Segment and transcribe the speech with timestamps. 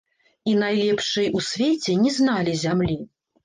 [0.51, 3.01] І найлепшай у свеце не зналі зямлі.